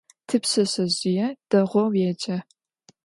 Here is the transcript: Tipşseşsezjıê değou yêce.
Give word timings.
Tipşseşsezjıê 0.27 1.27
değou 1.49 1.89
yêce. 2.01 2.37